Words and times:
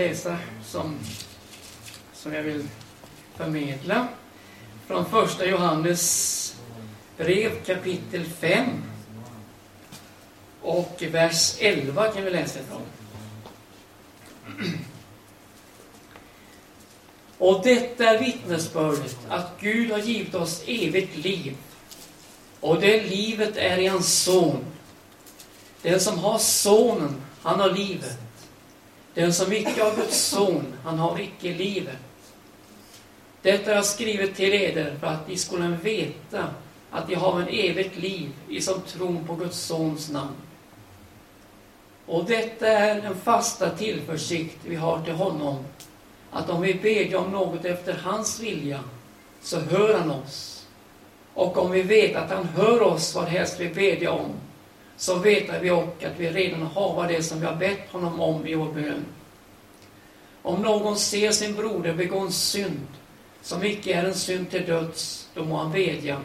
läsa 0.00 0.38
som, 0.64 0.98
som 2.12 2.34
jag 2.34 2.42
vill 2.42 2.68
förmedla. 3.36 4.08
Från 4.86 5.04
första 5.04 5.46
Johannes 5.46 6.56
brev 7.16 7.64
kapitel 7.64 8.24
5. 8.24 8.66
Och 10.62 11.02
vers 11.10 11.56
11 11.58 12.12
kan 12.12 12.24
vi 12.24 12.30
läsa 12.30 12.60
ifrån. 12.60 12.82
Och 17.38 17.60
detta 17.64 18.04
är 18.04 18.18
vittnesbördet 18.18 19.16
att 19.28 19.50
Gud 19.60 19.90
har 19.90 19.98
givit 19.98 20.34
oss 20.34 20.62
evigt 20.66 21.16
liv. 21.16 21.56
Och 22.60 22.80
det 22.80 23.02
livet 23.02 23.56
är 23.56 23.78
i 23.78 23.86
hans 23.86 24.22
son. 24.22 24.64
Den 25.82 26.00
som 26.00 26.18
har 26.18 26.38
sonen, 26.38 27.22
han 27.42 27.60
har 27.60 27.70
livet. 27.70 28.29
Den 29.14 29.32
som 29.32 29.52
icke 29.52 29.82
har 29.82 29.96
Guds 29.96 30.16
son, 30.16 30.74
han 30.84 30.98
har 30.98 31.20
icke 31.20 31.54
livet. 31.54 31.98
Detta 33.42 33.70
har 33.70 33.76
jag 33.76 33.84
skrivit 33.84 34.36
till 34.36 34.54
eder 34.54 34.96
för 35.00 35.06
att 35.06 35.28
ni 35.28 35.36
skulle 35.36 35.76
veta 35.82 36.46
att 36.90 37.08
ni 37.08 37.14
har 37.14 37.40
en 37.40 37.48
evigt 37.48 37.96
liv 37.96 38.30
i 38.48 38.60
som 38.60 38.80
tron 38.80 39.24
på 39.26 39.34
Guds 39.34 39.58
sons 39.58 40.10
namn. 40.10 40.34
Och 42.06 42.24
detta 42.24 42.68
är 42.68 43.02
den 43.02 43.16
fasta 43.16 43.70
tillförsikt 43.70 44.56
vi 44.64 44.76
har 44.76 45.02
till 45.04 45.14
honom, 45.14 45.64
att 46.30 46.50
om 46.50 46.62
vi 46.62 46.74
ber 46.74 47.16
om 47.16 47.30
något 47.30 47.64
efter 47.64 48.00
hans 48.04 48.40
vilja, 48.40 48.80
så 49.42 49.60
hör 49.60 49.98
han 49.98 50.10
oss. 50.10 50.66
Och 51.34 51.58
om 51.58 51.70
vi 51.70 51.82
vet 51.82 52.16
att 52.16 52.30
han 52.30 52.44
hör 52.44 52.82
oss 52.82 53.14
vad 53.14 53.24
helst 53.24 53.60
vi 53.60 53.68
ber 53.68 54.08
om, 54.08 54.30
så 55.00 55.18
vet 55.18 55.62
vi 55.62 55.70
också 55.70 56.06
att 56.06 56.20
vi 56.20 56.30
redan 56.30 56.62
har 56.62 57.08
det 57.08 57.22
som 57.22 57.40
vi 57.40 57.46
har 57.46 57.56
bett 57.56 57.90
honom 57.92 58.20
om 58.20 58.46
i 58.46 58.54
vår 58.54 58.72
bön. 58.72 59.04
Om 60.42 60.62
någon 60.62 60.96
ser 60.96 61.30
sin 61.30 61.54
broder 61.54 61.94
begå 61.94 62.18
en 62.18 62.32
synd, 62.32 62.86
som 63.42 63.64
icke 63.64 63.94
är 63.94 64.04
en 64.04 64.14
synd 64.14 64.50
till 64.50 64.66
döds, 64.66 65.28
då 65.34 65.44
må 65.44 65.56
han 65.56 65.72
bedja, 65.72 66.20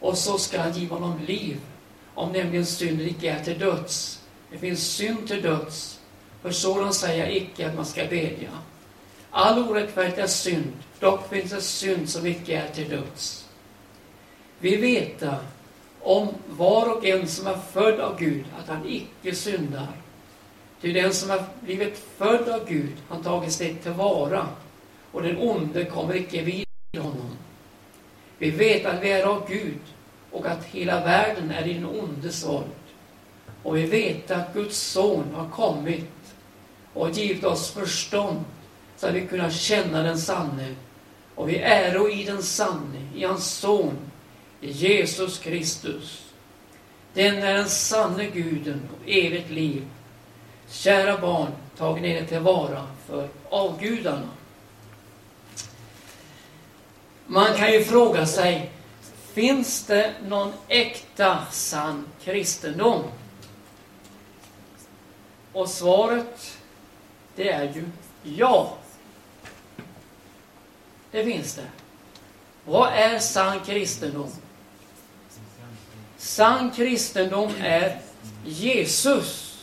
och 0.00 0.18
så 0.18 0.38
ska 0.38 0.60
han 0.60 0.72
giva 0.72 0.96
honom 0.96 1.20
liv, 1.26 1.60
om 2.14 2.32
nämligen 2.32 2.66
synden 2.66 3.08
icke 3.08 3.30
är 3.30 3.44
till 3.44 3.58
döds. 3.58 4.20
Det 4.50 4.58
finns 4.58 4.86
synd 4.86 5.28
till 5.28 5.42
döds, 5.42 6.00
för 6.42 6.50
sådan 6.50 6.94
säger 6.94 7.26
jag 7.26 7.36
icke 7.36 7.68
att 7.68 7.76
man 7.76 7.86
ska 7.86 8.04
bedja. 8.04 8.50
All 9.30 9.58
orättfärdighet 9.70 10.18
är 10.18 10.26
synd, 10.26 10.72
dock 10.98 11.28
finns 11.28 11.50
det 11.50 11.60
synd 11.60 12.08
som 12.08 12.26
icke 12.26 12.56
är 12.56 12.68
till 12.68 12.88
döds. 12.88 13.48
Vi 14.58 14.76
veta 14.76 15.36
om 16.02 16.28
var 16.48 16.96
och 16.96 17.04
en 17.04 17.28
som 17.28 17.46
är 17.46 17.56
född 17.72 18.00
av 18.00 18.18
Gud 18.18 18.44
att 18.58 18.68
han 18.68 18.88
icke 18.88 19.34
syndar. 19.34 19.88
Ty 20.80 20.92
den 20.92 21.14
som 21.14 21.30
har 21.30 21.44
blivit 21.60 21.98
född 22.16 22.48
av 22.48 22.68
Gud, 22.68 22.92
han 23.08 23.22
tagit 23.22 23.52
sig 23.52 23.74
tillvara, 23.74 24.46
och 25.12 25.22
den 25.22 25.38
onde 25.38 25.84
kommer 25.84 26.16
icke 26.16 26.42
vid 26.42 26.66
honom. 26.96 27.36
Vi 28.38 28.50
vet 28.50 28.86
att 28.86 29.02
vi 29.02 29.12
är 29.12 29.24
av 29.26 29.48
Gud 29.48 29.78
och 30.30 30.46
att 30.46 30.64
hela 30.64 31.04
världen 31.04 31.50
är 31.50 31.68
i 31.68 31.74
den 31.74 31.86
ondes 31.86 32.46
våld. 32.46 32.64
Och 33.62 33.76
vi 33.76 33.86
vet 33.86 34.30
att 34.30 34.54
Guds 34.54 34.78
son 34.78 35.24
har 35.34 35.48
kommit 35.48 36.34
och 36.94 37.10
givit 37.10 37.44
oss 37.44 37.70
förstånd 37.70 38.44
så 38.96 39.06
att 39.06 39.14
vi 39.14 39.26
kunnat 39.26 39.52
känna 39.52 40.02
den 40.02 40.18
sanne. 40.18 40.74
Och 41.34 41.48
vi 41.48 41.58
är 41.58 42.20
i 42.20 42.24
den 42.24 42.42
sanne, 42.42 43.08
i 43.14 43.24
hans 43.24 43.50
son, 43.50 44.09
Jesus 44.60 45.38
Kristus. 45.38 46.24
Den 47.14 47.42
är 47.42 47.54
den 47.54 47.68
sanne 47.68 48.26
guden 48.26 48.88
och 48.92 49.08
evigt 49.08 49.50
liv. 49.50 49.86
Kära 50.68 51.18
barn, 51.18 51.52
tag 51.76 52.04
er 52.04 52.24
tillvara 52.24 52.86
för 53.06 53.28
avgudarna. 53.50 54.28
Man 57.26 57.56
kan 57.56 57.72
ju 57.72 57.84
fråga 57.84 58.26
sig, 58.26 58.70
finns 59.32 59.86
det 59.86 60.14
någon 60.28 60.52
äkta 60.68 61.46
sann 61.50 62.06
kristendom? 62.24 63.02
Och 65.52 65.68
svaret, 65.68 66.58
det 67.36 67.48
är 67.48 67.74
ju 67.74 67.84
ja. 68.22 68.76
Det 71.10 71.24
finns 71.24 71.54
det. 71.54 71.66
Vad 72.64 72.92
är 72.92 73.18
sann 73.18 73.60
kristendom? 73.60 74.30
Sann 76.20 76.70
kristendom 76.70 77.50
är 77.60 78.00
Jesus. 78.44 79.58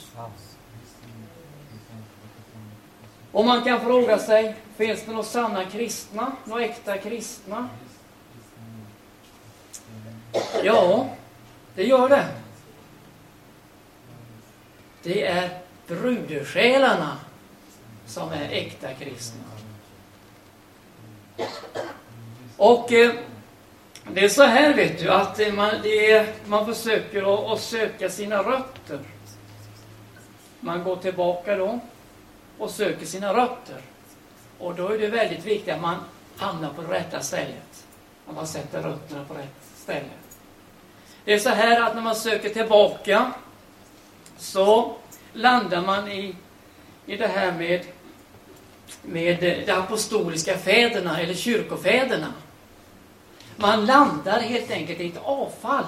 Och 3.32 3.46
man 3.46 3.64
kan 3.64 3.82
fråga 3.82 4.20
sig, 4.20 4.56
finns 4.78 5.02
det 5.06 5.12
några 5.12 5.24
sanna 5.24 5.66
kristna? 5.66 6.32
Några 6.46 6.64
äkta 6.64 6.98
kristna? 6.98 7.70
Ja, 10.64 11.10
det 11.76 11.84
gör 11.84 12.10
det. 12.10 12.28
Det 15.04 15.26
är 15.26 15.60
brudesjälarna 15.88 17.18
som 18.06 18.32
är 18.32 18.50
äkta 18.52 18.94
kristna. 18.94 19.44
Och 22.58 22.92
eh, 22.94 23.16
det 24.14 24.26
är 24.26 24.30
så 24.30 24.44
här, 24.44 24.74
vet 24.74 25.00
du, 25.00 25.10
att 25.10 25.54
man, 25.54 25.70
är, 25.86 26.34
man 26.46 26.66
försöker 26.66 27.34
att, 27.34 27.52
att 27.52 27.62
söka 27.62 28.10
sina 28.10 28.44
rötter. 28.44 29.00
Man 30.60 30.84
går 30.84 30.96
tillbaka 30.96 31.56
då 31.56 31.80
och 32.58 32.70
söker 32.70 33.06
sina 33.06 33.34
rötter. 33.34 33.82
Och 34.60 34.76
då 34.76 34.90
är 34.90 34.98
det 34.98 35.08
väldigt 35.08 35.46
viktigt 35.46 35.74
att 35.74 35.82
man 35.82 35.96
hamnar 36.38 36.70
på 36.70 36.82
det 36.82 36.94
rätta 36.94 37.20
stället. 37.20 37.86
Att 38.28 38.36
man 38.36 38.48
sätter 38.48 38.82
rötterna 38.82 39.26
på 39.26 39.34
rätt 39.34 39.56
ställe. 39.76 40.10
Det 41.26 41.34
är 41.34 41.40
så 41.40 41.50
här 41.50 41.82
att 41.82 41.96
när 41.96 42.02
man 42.02 42.16
söker 42.16 42.50
tillbaka 42.50 43.32
så 44.38 44.96
landar 45.34 45.82
man 45.82 46.12
i, 46.12 46.36
i 47.06 47.18
det 47.18 47.28
här 47.28 47.52
med, 47.52 47.86
med 49.02 49.40
de 49.40 49.72
apostoliska 49.72 50.58
fäderna 50.58 51.20
eller 51.20 51.34
kyrkofäderna. 51.34 52.34
Man 53.58 53.86
landar 53.86 54.40
helt 54.40 54.72
enkelt 54.72 55.00
i 55.00 55.08
ett 55.08 55.22
avfall. 55.24 55.86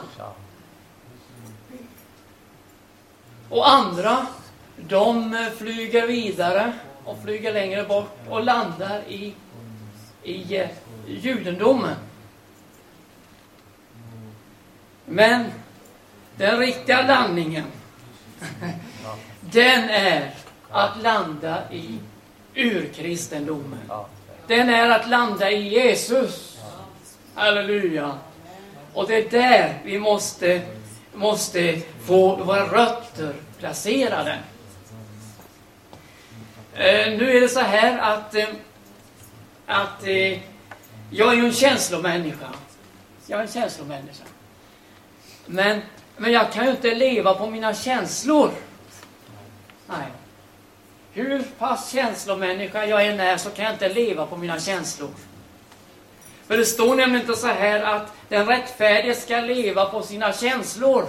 Och 3.49 3.69
andra, 3.69 4.27
de 4.77 5.35
flyger 5.57 6.07
vidare 6.07 6.73
och 7.05 7.23
flyger 7.23 7.53
längre 7.53 7.83
bort 7.83 8.17
och 8.29 8.43
landar 8.43 9.03
i, 9.07 9.33
i 10.23 10.57
eh, 10.57 10.69
judendomen. 11.07 11.95
Men 15.05 15.45
den 16.37 16.59
riktiga 16.59 17.01
landningen, 17.01 17.65
den 19.41 19.89
är 19.89 20.33
att 20.69 21.01
landa 21.01 21.73
i 21.73 21.99
urkristendomen. 22.55 23.91
Den 24.47 24.69
är 24.69 24.89
att 24.89 25.09
landa 25.09 25.51
i 25.51 25.67
Jesus. 25.67 26.48
Halleluja. 27.39 28.17
Och 28.93 29.07
det 29.07 29.15
är 29.15 29.29
där 29.29 29.79
vi 29.83 29.99
måste, 29.99 30.61
måste 31.13 31.81
få 32.05 32.35
våra 32.35 32.65
rötter 32.65 33.33
placerade. 33.59 34.37
Eh, 36.73 37.17
nu 37.17 37.37
är 37.37 37.41
det 37.41 37.49
så 37.49 37.59
här 37.59 37.97
att, 37.97 38.35
eh, 38.35 38.47
att 39.65 40.03
eh, 40.03 40.39
jag 41.09 41.33
är 41.33 41.33
ju 41.33 41.45
en 41.45 41.53
känslomänniska. 41.53 42.49
Jag 43.27 43.39
är 43.39 43.43
en 43.43 43.51
känslomänniska. 43.51 44.23
Men, 45.45 45.81
men 46.17 46.31
jag 46.31 46.51
kan 46.51 46.65
ju 46.65 46.71
inte 46.71 46.95
leva 46.95 47.33
på 47.33 47.49
mina 47.49 47.73
känslor. 47.73 48.51
Nej. 49.87 50.07
Hur 51.13 51.43
pass 51.57 51.91
känslomänniska 51.91 52.85
jag 52.85 53.07
än 53.07 53.19
är 53.19 53.37
så 53.37 53.49
kan 53.49 53.65
jag 53.65 53.73
inte 53.73 53.89
leva 53.89 54.25
på 54.25 54.37
mina 54.37 54.59
känslor. 54.59 55.09
För 56.49 56.57
det 56.57 56.65
står 56.65 56.95
nämligen 56.95 57.21
inte 57.21 57.35
så 57.35 57.47
här 57.47 57.81
att 57.81 58.13
den 58.29 58.45
rättfärdige 58.45 59.15
ska 59.15 59.39
leva 59.39 59.85
på 59.85 60.01
sina 60.01 60.33
känslor. 60.33 61.05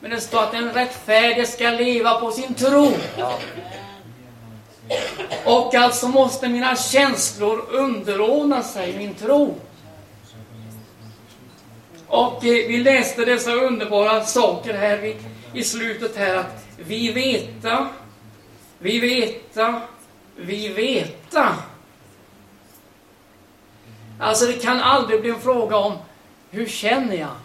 Men 0.00 0.10
det 0.10 0.20
står 0.20 0.42
att 0.42 0.52
den 0.52 0.72
rättfärdige 0.72 1.46
ska 1.46 1.70
leva 1.70 2.20
på 2.20 2.30
sin 2.30 2.54
tro. 2.54 2.92
Och 5.44 5.74
alltså 5.74 6.08
måste 6.08 6.48
mina 6.48 6.76
känslor 6.76 7.64
underordna 7.70 8.62
sig 8.62 8.96
min 8.98 9.14
tro. 9.14 9.54
Och 12.06 12.44
eh, 12.44 12.68
vi 12.68 12.78
läste 12.78 13.24
dessa 13.24 13.52
underbara 13.52 14.24
saker 14.24 14.74
här 14.74 15.14
i 15.54 15.64
slutet 15.64 16.16
här 16.16 16.36
att 16.36 16.64
vi 16.76 17.12
veta, 17.12 17.88
vi 18.78 18.98
veta, 18.98 19.80
vi 20.36 20.68
veta. 20.68 21.56
Alltså 24.22 24.46
det 24.46 24.52
kan 24.52 24.80
aldrig 24.80 25.20
bli 25.20 25.30
en 25.30 25.40
fråga 25.40 25.76
om 25.76 25.98
hur 26.50 26.66
känner 26.66 27.16
jag? 27.16 27.36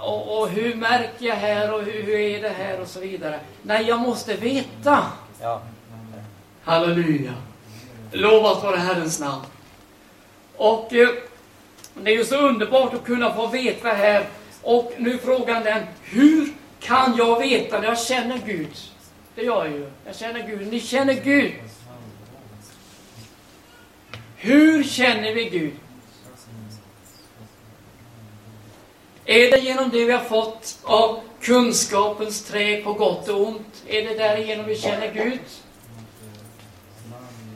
Och, 0.00 0.38
och 0.38 0.48
hur 0.48 0.74
märker 0.74 1.26
jag 1.26 1.36
här 1.36 1.74
och 1.74 1.82
hur, 1.82 2.02
hur, 2.02 2.14
är 2.14 2.42
det 2.42 2.48
här 2.48 2.80
och 2.80 2.88
så 2.88 3.00
vidare. 3.00 3.40
Nej, 3.62 3.84
jag 3.88 4.00
måste 4.00 4.34
veta. 4.36 5.06
Ja. 5.40 5.62
Halleluja. 6.62 7.34
Lovat 8.12 8.62
vare 8.62 8.76
Herrens 8.76 9.20
namn. 9.20 9.42
Och 10.56 10.92
eh, 10.92 11.08
det 11.94 12.10
är 12.10 12.16
ju 12.16 12.24
så 12.24 12.36
underbart 12.36 12.94
att 12.94 13.04
kunna 13.04 13.34
få 13.34 13.46
veta 13.46 13.88
här. 13.88 14.26
Och 14.62 14.92
nu 14.96 15.18
frågan 15.18 15.62
den, 15.62 15.82
hur 16.02 16.48
kan 16.80 17.16
jag 17.16 17.40
veta 17.40 17.80
när 17.80 17.88
jag 17.88 17.98
känner 17.98 18.38
Gud? 18.46 18.76
Det 19.34 19.42
gör 19.42 19.64
jag 19.64 19.74
ju. 19.74 19.90
Jag 20.06 20.16
känner 20.16 20.46
Gud. 20.46 20.72
Ni 20.72 20.80
känner 20.80 21.14
Gud. 21.14 21.52
Hur 24.36 24.84
känner 24.84 25.34
vi 25.34 25.44
Gud? 25.44 25.74
Är 29.24 29.50
det 29.50 29.58
genom 29.58 29.90
det 29.90 30.04
vi 30.04 30.12
har 30.12 30.24
fått 30.24 30.78
av 30.82 31.20
kunskapens 31.40 32.44
trä 32.44 32.82
på 32.82 32.92
gott 32.92 33.28
och 33.28 33.46
ont? 33.46 33.84
Är 33.86 34.02
det 34.02 34.14
därigenom 34.14 34.66
vi 34.66 34.76
känner 34.76 35.12
Gud? 35.14 35.40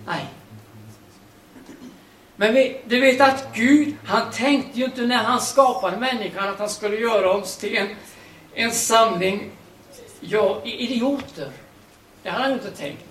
Nej. 0.07 0.27
Men 2.37 2.55
vi, 2.55 2.81
du 2.85 3.01
vet 3.01 3.21
att 3.21 3.55
Gud, 3.55 3.95
han 4.05 4.31
tänkte 4.31 4.79
ju 4.79 4.85
inte 4.85 5.03
när 5.03 5.25
han 5.25 5.41
skapade 5.41 5.97
människan 5.97 6.49
att 6.49 6.59
han 6.59 6.71
skulle 6.71 6.97
göra 6.97 7.33
oss 7.33 7.57
till 7.57 7.77
en, 7.77 7.89
en 8.55 8.73
samling 8.73 9.51
ja, 10.21 10.63
idioter. 10.65 11.51
Det 12.23 12.31
hade 12.31 12.43
han 12.43 12.53
ju 12.53 12.59
inte 12.59 12.71
tänkt. 12.71 13.10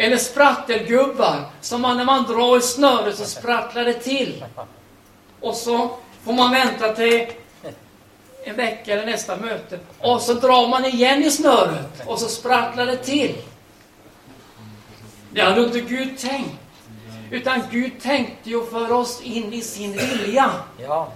Eller 0.00 0.16
sprattelgubbar, 0.16 1.44
som 1.60 1.82
man 1.82 1.96
när 1.96 2.04
man 2.04 2.24
drar 2.24 2.58
i 2.58 2.60
snöret 2.60 3.16
så 3.16 3.24
sprattlar 3.24 3.84
det 3.84 3.94
till. 3.94 4.44
Och 5.40 5.54
så 5.54 5.90
får 6.24 6.32
man 6.32 6.50
vänta 6.50 6.94
till 6.94 7.26
en 8.44 8.56
vecka 8.56 8.92
eller 8.92 9.06
nästa 9.06 9.36
möte. 9.36 9.78
Och 9.98 10.20
så 10.20 10.34
drar 10.34 10.68
man 10.68 10.84
igen 10.84 11.22
i 11.22 11.30
snöret 11.30 12.06
och 12.06 12.18
så 12.18 12.28
sprattlar 12.28 12.86
det 12.86 12.96
till. 12.96 13.34
Det 15.30 15.40
hade 15.40 15.62
inte 15.62 15.80
Gud 15.80 16.18
tänkt. 16.18 16.60
Utan 17.30 17.62
Gud 17.70 17.92
tänkte 18.00 18.50
ju 18.50 18.66
för 18.66 18.92
oss 18.92 19.20
in 19.22 19.52
i 19.52 19.60
sin 19.60 19.92
vilja. 19.92 20.50
Ja. 20.82 21.12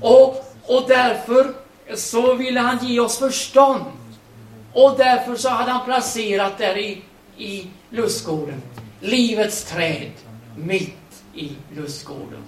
Och, 0.00 0.54
och 0.66 0.84
därför 0.88 1.54
så 1.94 2.34
ville 2.34 2.60
han 2.60 2.86
ge 2.86 3.00
oss 3.00 3.18
förstånd. 3.18 3.84
Och 4.72 4.98
därför 4.98 5.36
så 5.36 5.48
hade 5.48 5.70
han 5.70 5.84
placerat 5.84 6.58
där 6.58 6.78
i, 6.78 7.02
i 7.36 7.66
lustgården, 7.90 8.62
livets 9.00 9.64
träd, 9.64 10.12
mitt 10.56 11.22
i 11.34 11.52
lustgården. 11.76 12.44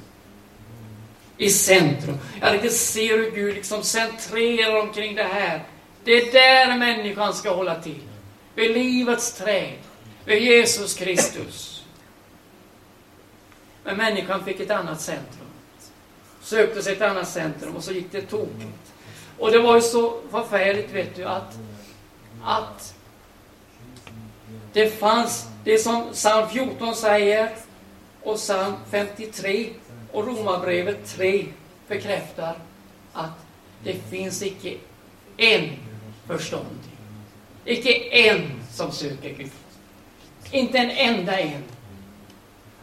I 1.36 1.50
centrum. 1.50 2.18
Jag 2.40 2.54
riktigt 2.54 2.76
ser 2.76 3.18
hur 3.18 3.30
Gud 3.30 3.54
liksom 3.54 3.82
centrerar 3.82 4.80
omkring 4.80 5.14
det 5.14 5.22
här. 5.22 5.64
Det 6.04 6.12
är 6.12 6.32
där 6.32 6.78
människan 6.78 7.34
ska 7.34 7.54
hålla 7.54 7.80
till. 7.80 8.00
Vid 8.54 8.70
livets 8.70 9.32
träd. 9.32 9.78
Vid 10.24 10.42
Jesus 10.42 10.94
Kristus. 10.94 11.84
Men 13.84 13.96
människan 13.96 14.44
fick 14.44 14.60
ett 14.60 14.70
annat 14.70 15.00
centrum. 15.00 15.46
Sökte 16.42 16.82
sig 16.82 16.92
ett 16.92 17.02
annat 17.02 17.28
centrum 17.28 17.76
och 17.76 17.84
så 17.84 17.92
gick 17.92 18.12
det 18.12 18.22
tokigt. 18.22 18.92
Och 19.38 19.50
det 19.50 19.58
var 19.58 19.74
ju 19.76 19.82
så 19.82 20.20
förfärligt, 20.30 20.92
vet 20.92 21.16
du, 21.16 21.24
att, 21.24 21.54
att 22.44 22.94
det 24.72 24.90
fanns, 24.90 25.48
det 25.64 25.78
som 25.78 26.12
psalm 26.12 26.48
14 26.48 26.94
säger 26.94 27.50
och 28.22 28.36
psalm 28.36 28.74
53 28.90 29.68
och 30.12 30.26
Romarbrevet 30.26 31.06
3 31.06 31.46
bekräftar 31.88 32.54
att 33.12 33.46
det 33.84 33.94
finns 34.10 34.42
icke 34.42 34.74
en 35.36 35.70
förståndig. 36.26 36.92
Icke 37.64 37.92
en 38.28 38.50
som 38.70 38.92
söker 38.92 39.28
Gud. 39.28 39.50
Inte 40.50 40.78
en 40.78 40.90
enda 40.90 41.38
en. 41.40 41.62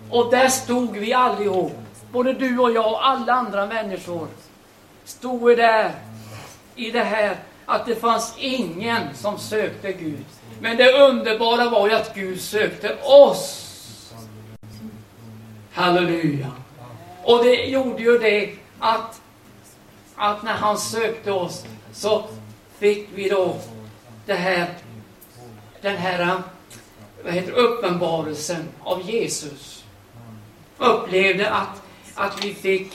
Och 0.09 0.31
där 0.31 0.47
stod 0.47 0.97
vi 0.97 1.13
allihop, 1.13 1.77
både 2.11 2.33
du 2.33 2.59
och 2.59 2.71
jag 2.71 2.91
och 2.91 3.07
alla 3.07 3.33
andra 3.33 3.65
människor, 3.65 4.27
stod 5.05 5.49
vi 5.49 5.55
där 5.55 5.91
i 6.75 6.91
det 6.91 7.03
här 7.03 7.37
att 7.69 7.85
det 7.85 7.95
fanns 7.95 8.33
ingen 8.37 9.15
som 9.15 9.39
sökte 9.39 9.93
Gud. 9.93 10.25
Men 10.61 10.77
det 10.77 10.91
underbara 10.91 11.69
var 11.69 11.89
ju 11.89 11.95
att 11.95 12.15
Gud 12.15 12.41
sökte 12.41 12.97
oss. 13.03 13.65
Halleluja. 15.71 16.51
Och 17.23 17.43
det 17.43 17.65
gjorde 17.65 18.03
ju 18.03 18.17
det 18.17 18.53
att, 18.79 19.21
att 20.15 20.43
när 20.43 20.53
han 20.53 20.77
sökte 20.77 21.31
oss 21.31 21.65
så 21.93 22.27
fick 22.79 23.09
vi 23.15 23.29
då 23.29 23.55
det 24.25 24.33
här, 24.33 24.67
den 25.81 25.97
här 25.97 26.41
vad 27.23 27.33
heter, 27.33 27.51
uppenbarelsen 27.51 28.67
av 28.83 29.09
Jesus. 29.09 29.83
Upplevde 30.77 31.49
att, 31.49 31.81
att 32.15 32.45
vi, 32.45 32.53
fick, 32.53 32.93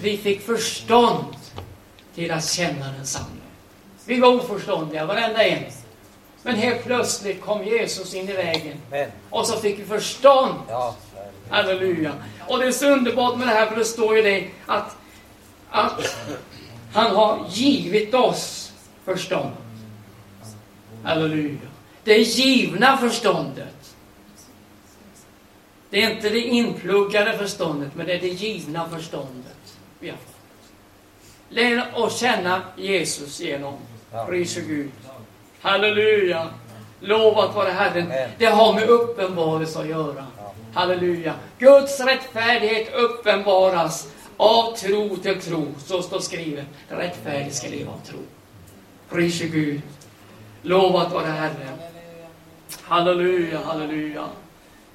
vi 0.00 0.16
fick 0.18 0.46
förstånd 0.46 1.36
till 2.14 2.30
att 2.30 2.44
känna 2.44 2.92
densamme. 2.92 3.45
Vi 4.06 4.20
var 4.20 4.34
oförståndiga, 4.34 5.06
varenda 5.06 5.42
en. 5.42 5.64
Men 6.42 6.54
helt 6.54 6.84
plötsligt 6.84 7.40
kom 7.40 7.64
Jesus 7.64 8.14
in 8.14 8.28
i 8.28 8.32
vägen. 8.32 8.80
Och 9.30 9.46
så 9.46 9.56
fick 9.56 9.78
vi 9.78 9.84
förstånd. 9.84 10.54
Ja. 10.68 10.96
Halleluja. 11.50 12.12
Och 12.48 12.58
det 12.58 12.66
är 12.66 12.72
så 12.72 12.86
underbart 12.86 13.38
med 13.38 13.48
det 13.48 13.54
här, 13.54 13.66
för 13.66 13.76
det 13.76 13.84
står 13.84 14.16
ju 14.16 14.22
det 14.22 14.48
att, 14.66 14.96
att 15.70 16.16
han 16.92 17.16
har 17.16 17.46
givit 17.50 18.14
oss 18.14 18.72
förstånd. 19.04 19.52
Halleluja. 21.02 21.58
Det 22.04 22.18
givna 22.18 22.96
förståndet. 22.96 23.94
Det 25.90 26.02
är 26.02 26.10
inte 26.10 26.28
det 26.28 26.40
inpluggade 26.40 27.38
förståndet, 27.38 27.94
men 27.94 28.06
det 28.06 28.12
är 28.12 28.20
det 28.20 28.28
givna 28.28 28.88
förståndet 28.88 29.78
vi 30.00 30.08
har 30.08 30.16
fått. 30.16 30.36
Lära 31.48 31.96
oss 31.96 32.20
känna 32.20 32.62
Jesus 32.76 33.40
genom. 33.40 33.74
Ja. 34.16 34.26
Pris 34.26 34.56
Gud. 34.56 34.90
Halleluja. 35.60 36.48
Lovat 37.00 37.54
vare 37.54 37.70
Herren. 37.70 38.12
Det 38.38 38.46
har 38.46 38.74
med 38.74 38.88
uppenbarelse 38.88 39.78
att 39.80 39.86
göra. 39.86 40.26
Ja. 40.38 40.52
Halleluja. 40.74 41.34
Guds 41.58 42.00
rättfärdighet 42.00 42.94
uppenbaras 42.94 44.08
av 44.36 44.76
tro 44.76 45.16
till 45.16 45.40
tro. 45.40 45.66
Så 45.78 46.02
står 46.02 46.20
skrivet. 46.20 46.64
Den 46.88 46.98
rättfärdige 46.98 47.50
ska 47.50 47.68
leva 47.68 47.92
av 47.92 48.00
tro. 48.06 48.18
Pris 49.08 49.40
Gud. 49.40 49.80
Lovat 50.62 51.12
vare 51.12 51.26
Herren. 51.26 51.78
Halleluja, 52.82 53.58
halleluja. 53.64 54.24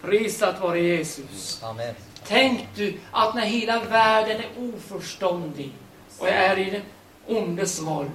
Prisat 0.01 0.61
vare 0.61 0.79
Jesus. 0.79 1.63
Amen. 1.63 1.95
Tänk 2.27 2.67
du 2.75 2.93
att 3.11 3.35
när 3.35 3.45
hela 3.45 3.79
världen 3.83 4.37
är 4.37 4.73
oförståndig 4.75 5.71
och 6.17 6.27
är 6.27 6.59
i 6.59 6.69
den 6.69 6.81
ondes 7.27 7.81
våld, 7.81 8.11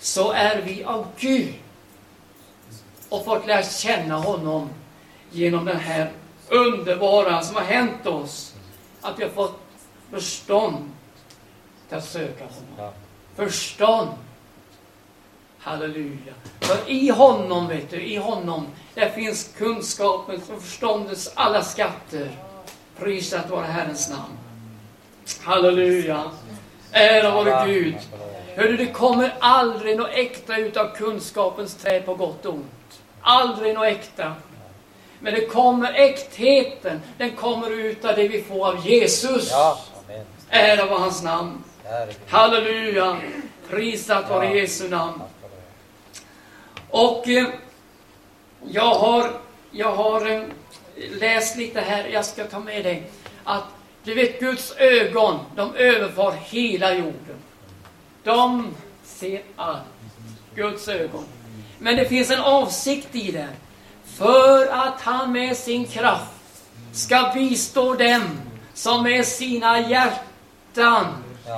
så 0.00 0.32
är 0.32 0.62
vi 0.62 0.84
av 0.84 1.06
Gud 1.18 1.54
och 3.08 3.24
fått 3.24 3.46
lära 3.46 3.62
känna 3.62 4.16
honom 4.16 4.70
genom 5.30 5.64
den 5.64 5.76
här 5.76 6.10
underbara 6.48 7.42
som 7.42 7.56
har 7.56 7.62
hänt 7.62 8.06
oss. 8.06 8.54
Att 9.00 9.18
vi 9.18 9.22
har 9.22 9.30
fått 9.30 9.60
förstånd 10.10 10.90
till 11.88 11.98
att 11.98 12.04
söka 12.04 12.44
honom. 12.44 12.92
Förstånd. 13.36 14.08
Halleluja. 15.58 16.34
För 16.60 16.90
i 16.90 17.08
honom, 17.08 17.68
vet 17.68 17.90
du, 17.90 18.02
i 18.02 18.16
honom, 18.16 18.66
där 18.94 19.10
finns 19.10 19.50
kunskapens 19.56 20.50
och 20.50 20.62
förståndets 20.62 21.32
alla 21.34 21.62
skatter. 21.62 22.30
Prisat 22.98 23.50
vare 23.50 23.66
Herrens 23.66 24.10
namn. 24.10 24.38
Halleluja. 25.42 26.30
Ära 26.92 27.30
vare 27.30 27.72
Gud. 27.72 27.96
Hörru, 28.56 28.76
det 28.76 28.86
kommer 28.86 29.34
aldrig 29.40 29.96
något 29.96 30.10
äkta 30.12 30.56
ut 30.56 30.76
av 30.76 30.94
kunskapens 30.94 31.74
träd 31.74 32.06
på 32.06 32.14
gott 32.14 32.46
och 32.46 32.54
ont. 32.54 33.00
Aldrig 33.20 33.74
något 33.74 33.86
äkta. 33.86 34.34
Men 35.20 35.34
det 35.34 35.46
kommer 35.46 35.92
äktheten, 35.92 37.00
den 37.18 37.30
kommer 37.30 37.70
ut 37.70 38.04
av 38.04 38.16
det 38.16 38.28
vi 38.28 38.42
får 38.42 38.68
av 38.68 38.86
Jesus. 38.86 39.50
Ja. 39.50 39.80
Amen. 40.04 40.26
Ära 40.50 40.86
vare 40.86 40.98
hans 40.98 41.22
namn. 41.22 41.64
Halleluja. 42.28 43.16
Prisat 43.70 44.30
vare 44.30 44.44
Ja. 44.44 44.54
Jesu 44.54 44.88
namn. 44.88 45.22
Och 46.90 47.28
eh, 47.28 47.46
jag 48.64 48.94
har, 48.94 49.30
jag 49.70 49.92
har 49.92 50.30
eh, 50.30 50.42
läst 51.20 51.56
lite 51.56 51.80
här, 51.80 52.08
jag 52.08 52.24
ska 52.24 52.44
ta 52.44 52.58
med 52.58 52.84
dig, 52.84 53.02
att 53.44 53.64
du 54.04 54.14
vet 54.14 54.40
Guds 54.40 54.74
ögon, 54.76 55.38
de 55.56 55.74
överfar 55.74 56.32
hela 56.32 56.94
jorden. 56.94 57.36
De 58.24 58.74
ser 59.04 59.42
allt. 59.56 59.82
Guds 60.54 60.88
ögon. 60.88 61.24
Men 61.78 61.96
det 61.96 62.04
finns 62.04 62.30
en 62.30 62.40
avsikt 62.40 63.14
i 63.14 63.32
det. 63.32 63.48
För 64.04 64.66
att 64.66 65.00
han 65.00 65.32
med 65.32 65.56
sin 65.56 65.84
kraft 65.84 66.64
ska 66.92 67.30
bistå 67.34 67.94
dem 67.94 68.22
som 68.74 69.02
med 69.02 69.26
sina 69.26 69.80
hjärtan 69.80 71.06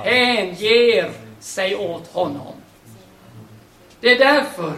hänger 0.03 1.11
sig 1.39 1.75
åt 1.75 2.13
honom. 2.13 2.53
Det 3.99 4.11
är 4.11 4.19
därför 4.19 4.73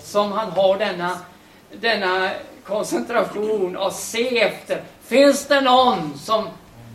som 0.00 0.32
han 0.32 0.50
har 0.50 0.78
denna, 0.78 1.18
denna 1.80 2.30
koncentration 2.64 3.76
och 3.76 3.92
se 3.92 4.40
efter. 4.40 4.82
Finns 5.04 5.46
det 5.46 5.60
någon 5.60 6.18
som 6.18 6.48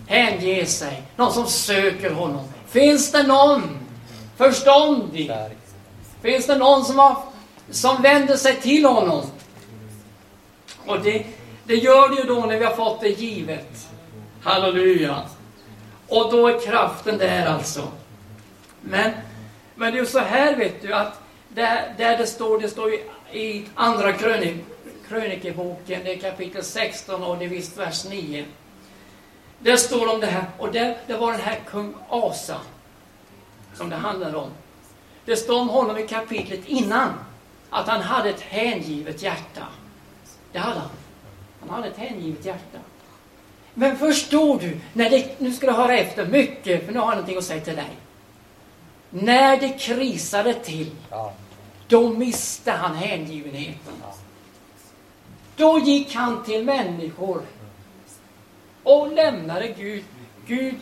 hänger 0.07 0.65
sig? 0.65 1.03
Någon 1.15 1.33
som 1.33 1.47
söker 1.47 2.11
honom? 2.11 2.43
Finns 2.67 3.11
det 3.11 3.23
någon 3.23 3.78
förståndig? 4.39 5.31
Finns 6.21 6.47
det 6.47 6.57
någon 6.57 6.85
som, 6.85 6.99
har, 6.99 7.17
som 7.69 8.01
vänder 8.01 8.35
sig 8.35 8.55
till 8.55 8.85
honom? 8.85 9.21
Och 10.85 10.99
det, 10.99 11.25
det 11.63 11.75
gör 11.75 12.09
det 12.09 12.15
ju 12.15 12.23
då 12.23 12.45
när 12.45 12.59
vi 12.59 12.65
har 12.65 12.75
fått 12.75 13.01
det 13.01 13.09
givet. 13.09 13.87
Halleluja. 14.43 15.21
Och 16.07 16.31
då 16.31 16.47
är 16.47 16.59
kraften 16.59 17.17
där 17.17 17.45
alltså. 17.45 17.87
Men, 18.81 19.11
men 19.75 19.91
det 19.91 19.97
är 19.97 20.01
ju 20.01 20.05
så 20.05 20.19
här 20.19 20.55
vet 20.55 20.81
du 20.81 20.93
att 20.93 21.21
där, 21.49 21.93
där 21.97 22.17
det 22.17 22.27
står, 22.27 22.59
det 22.59 22.69
står 22.69 22.93
i 23.33 23.65
andra 23.75 24.13
krönik, 24.13 24.55
krönikeboken, 25.07 26.01
det 26.03 26.13
är 26.13 26.17
kapitel 26.17 26.63
16 26.63 27.23
och 27.23 27.37
det 27.37 27.45
är 27.45 27.49
visst 27.49 27.77
vers 27.77 28.05
9. 28.05 28.45
Där 29.59 29.77
står 29.77 30.13
om 30.13 30.19
det 30.19 30.27
här, 30.27 30.45
och 30.57 30.71
det, 30.71 30.97
det 31.07 31.13
var 31.13 31.31
den 31.31 31.41
här 31.41 31.59
kung 31.67 31.93
Asa 32.09 32.55
som 33.73 33.89
det 33.89 33.95
handlar 33.95 34.35
om. 34.35 34.49
Det 35.25 35.35
står 35.35 35.61
om 35.61 35.69
honom 35.69 35.97
i 35.97 36.07
kapitlet 36.07 36.65
innan, 36.65 37.09
att 37.69 37.87
han 37.87 38.01
hade 38.01 38.29
ett 38.29 38.41
hängivet 38.41 39.21
hjärta. 39.23 39.67
Det 40.51 40.59
hade 40.59 40.79
han. 40.79 40.89
Han 41.59 41.69
hade 41.69 41.87
ett 41.87 41.97
hängivet 41.97 42.45
hjärta. 42.45 42.77
Men 43.73 43.97
förstår 43.97 44.59
du, 44.59 44.79
när 44.93 45.09
det, 45.09 45.39
nu 45.39 45.53
ska 45.53 45.67
du 45.67 45.73
höra 45.73 45.97
efter 45.97 46.25
mycket, 46.25 46.85
för 46.85 46.93
nu 46.93 46.99
har 46.99 47.05
jag 47.05 47.15
någonting 47.15 47.37
att 47.37 47.43
säga 47.43 47.61
till 47.61 47.75
dig. 47.75 47.97
När 49.09 49.57
det 49.57 49.69
krisade 49.69 50.53
till, 50.53 50.91
då 51.87 52.09
miste 52.09 52.71
han 52.71 52.95
hängivenheten. 52.95 53.93
Då 55.55 55.79
gick 55.79 56.15
han 56.15 56.43
till 56.43 56.63
människor 56.63 57.41
och 58.83 59.11
lämnade 59.11 59.67
Gud. 59.67 60.03
Gud, 60.47 60.75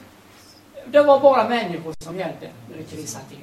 det 0.86 1.04
var 1.04 1.20
bara 1.20 1.50
människor 1.50 1.94
som 2.00 2.18
gällde 2.18 2.50
när 2.70 2.78
det 2.78 2.84
krisade 2.84 3.26
till. 3.30 3.38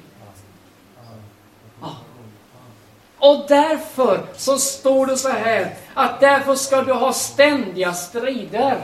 Ja. 1.81 1.95
Och 3.17 3.45
därför 3.47 4.25
så 4.35 4.57
står 4.57 5.05
det 5.05 5.17
så 5.17 5.29
här, 5.29 5.75
att 5.93 6.19
därför 6.19 6.55
ska 6.55 6.81
du 6.81 6.93
ha 6.93 7.13
ständiga 7.13 7.93
strider. 7.93 8.81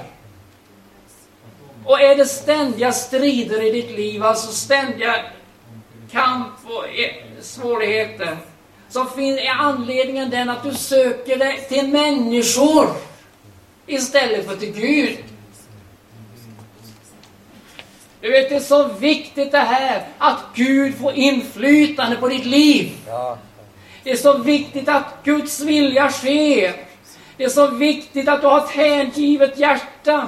Och 1.86 2.02
är 2.02 2.16
det 2.16 2.26
ständiga 2.26 2.92
strider 2.92 3.62
i 3.62 3.72
ditt 3.72 3.92
liv, 3.92 4.24
alltså 4.24 4.52
ständiga 4.52 5.16
kamp 6.12 6.54
och 6.66 6.88
e- 6.88 7.24
svårigheter, 7.42 8.38
så 8.90 9.00
är 9.20 9.50
anledningen 9.50 10.30
den 10.30 10.50
att 10.50 10.64
du 10.64 10.74
söker 10.74 11.38
dig 11.38 11.66
till 11.70 11.88
människor 11.88 12.88
istället 13.86 14.48
för 14.48 14.56
till 14.56 14.74
Gud. 14.74 15.18
Du 18.22 18.32
vet, 18.32 18.50
det 18.50 18.56
är 18.56 18.60
så 18.60 18.88
viktigt 18.88 19.52
det 19.52 19.58
här 19.58 20.08
att 20.18 20.40
Gud 20.54 20.98
får 20.98 21.14
inflytande 21.14 22.16
på 22.16 22.28
ditt 22.28 22.46
liv. 22.46 22.92
Det 24.04 24.12
är 24.12 24.16
så 24.16 24.38
viktigt 24.38 24.90
att 24.90 25.24
Guds 25.24 25.60
vilja 25.60 26.12
sker. 26.12 26.76
Det 27.38 27.44
är 27.44 27.50
så 27.50 27.68
viktigt 27.68 28.30
att 28.30 28.42
du 28.42 28.48
har 28.48 28.60
ett 28.60 28.70
hängivet 28.70 29.60
hjärta. 29.60 30.28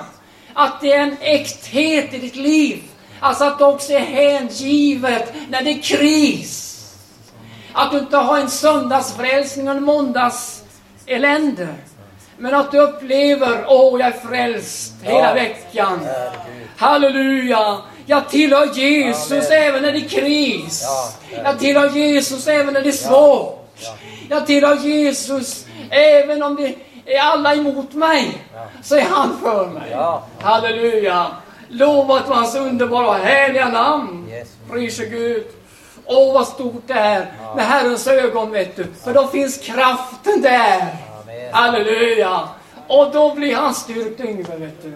Att 0.54 0.82
det 0.82 0.94
är 0.94 1.02
en 1.02 1.18
äkthet 1.22 2.14
i 2.14 2.18
ditt 2.18 2.36
liv. 2.36 2.84
Alltså 3.20 3.44
att 3.44 3.60
det 3.60 3.66
också 3.66 3.94
är 3.94 4.00
hängivet 4.00 5.34
när 5.50 5.64
det 5.64 5.72
är 5.72 5.82
kris. 5.82 6.70
Att 7.74 7.92
du 7.92 7.98
inte 7.98 8.18
har 8.18 8.38
en 8.38 8.50
söndagsfrälsning 8.50 9.70
och 9.70 9.76
en 9.76 9.84
måndagselände. 9.84 11.68
Men 12.38 12.54
att 12.54 12.72
du 12.72 12.80
upplever, 12.80 13.66
åh, 13.68 14.00
jag 14.00 14.08
är 14.08 14.28
frälst 14.28 14.94
hela 15.02 15.34
veckan. 15.34 16.00
Halleluja! 16.78 17.78
Jag 18.06 18.30
tillhör 18.30 18.66
Jesus 18.74 19.32
Amen. 19.32 19.63
även 19.63 19.82
när 19.82 19.92
det 19.92 19.98
är 19.98 20.10
kris. 20.10 20.88
Jag 21.44 21.60
tillhör 21.60 21.90
Jesus 21.90 22.48
även 22.48 22.74
när 22.74 22.82
det 22.82 22.90
är 22.90 22.92
svårt. 22.92 23.80
Jag 24.30 24.48
tillhör 24.48 24.75
Jesus 24.75 25.66
även 25.90 26.44
om 26.44 26.56
det 26.56 26.75
är 27.16 27.20
alla 27.20 27.56
emot 27.56 27.94
mig. 27.94 28.38
Så 28.84 28.96
är 28.96 29.02
han 29.02 29.38
för 29.42 29.68
mig. 29.68 29.98
Halleluja! 30.42 31.28
Lovat 31.70 32.28
vara 32.28 32.38
hans 32.38 32.56
underbara 32.56 33.08
och 33.08 33.16
härliga 33.16 33.70
namn. 33.70 34.32
Prise 34.72 35.06
Gud. 35.06 35.46
Åh, 36.06 36.34
vad 36.34 36.48
stort 36.48 36.84
det 36.88 36.94
är 36.94 37.34
med 37.56 37.66
Herrens 37.66 38.08
ögon, 38.08 38.52
vet 38.52 38.75
du. 38.75 38.86
För 39.04 39.13
då 39.13 39.28
finns 39.28 39.58
kraften 39.58 40.42
där. 40.42 40.88
Halleluja! 41.53 42.50
Och 42.88 43.12
då 43.12 43.36
blir 43.36 43.55
han 43.55 43.74
styrkt, 43.74 44.19
Yngve, 44.19 44.57
vet 44.57 44.83
du. 44.83 44.93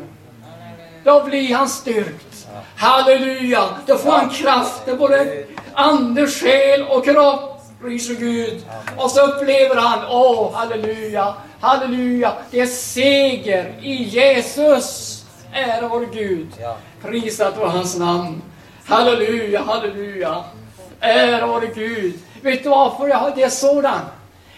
Då 1.04 1.24
blir 1.24 1.56
han 1.56 1.70
styrkt. 1.70 2.48
Halleluja! 2.76 3.64
Då 3.86 3.98
får 3.98 4.12
han 4.12 4.30
kraften, 4.30 4.98
både 4.98 5.46
ande, 5.74 6.28
själ 6.28 6.84
och 6.84 7.06
kropp. 7.06 7.54
Prise 7.82 8.14
Gud. 8.14 8.66
Och 8.98 9.12
så 9.12 9.22
upplever 9.22 9.76
han, 9.76 10.00
åh, 10.10 10.54
halleluja, 10.54 11.34
halleluja, 11.60 12.34
det 12.52 12.60
är 12.60 12.66
seger 12.66 13.74
i 13.82 14.04
Jesus. 14.04 15.24
Ära 15.54 15.88
vår 15.88 16.08
Gud. 16.14 16.48
Prisat 17.02 17.58
vare 17.58 17.70
hans 17.70 17.98
namn. 17.98 18.42
Halleluja, 18.86 19.64
halleluja. 19.64 20.44
Ära 21.00 21.48
vare 21.48 21.68
Gud. 21.76 22.20
Vet 22.42 22.64
du 22.64 22.70
varför 22.70 23.08
jag 23.08 23.18
har 23.18 23.32
det 23.36 23.50
sådant? 23.50 24.04